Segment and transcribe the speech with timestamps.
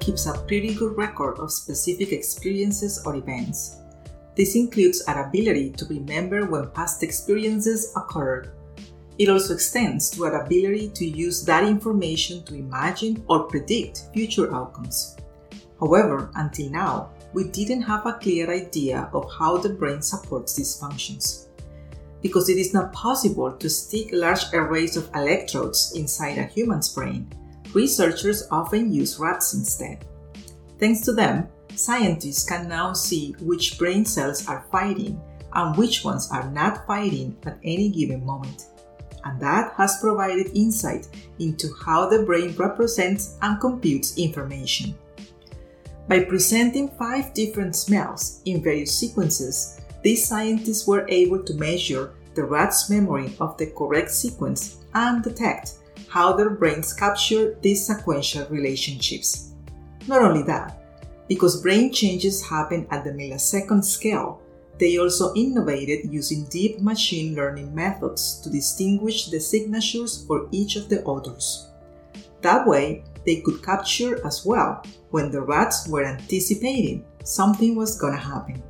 [0.00, 3.78] keeps a pretty good record of specific experiences or events.
[4.36, 8.52] This includes our ability to remember when past experiences occurred.
[9.18, 14.54] It also extends to our ability to use that information to imagine or predict future
[14.54, 15.16] outcomes.
[15.78, 20.78] However, until now, we didn't have a clear idea of how the brain supports these
[20.78, 21.48] functions.
[22.22, 27.26] Because it is not possible to stick large arrays of electrodes inside a human's brain,
[27.74, 30.04] researchers often use rats instead.
[30.78, 35.20] Thanks to them, scientists can now see which brain cells are fighting
[35.54, 38.66] and which ones are not fighting at any given moment.
[39.24, 41.08] And that has provided insight
[41.38, 44.94] into how the brain represents and computes information.
[46.08, 52.42] By presenting five different smells in various sequences, these scientists were able to measure the
[52.42, 55.74] rat's memory of the correct sequence and detect
[56.12, 59.54] how their brains capture these sequential relationships.
[60.06, 60.78] Not only that,
[61.26, 64.42] because brain changes happen at the millisecond scale,
[64.78, 70.90] they also innovated using deep machine learning methods to distinguish the signatures for each of
[70.90, 71.70] the odors.
[72.42, 78.18] That way, they could capture as well when the rats were anticipating something was gonna
[78.18, 78.62] happen.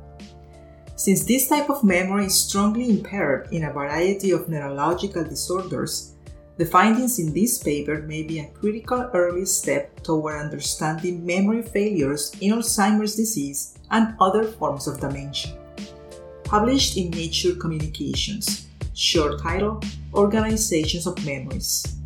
[0.95, 6.13] Since this type of memory is strongly impaired in a variety of neurological disorders,
[6.57, 12.35] the findings in this paper may be a critical early step toward understanding memory failures
[12.41, 15.57] in Alzheimer's disease and other forms of dementia.
[16.43, 19.81] Published in Nature Communications, short title
[20.13, 21.97] Organizations of Memories.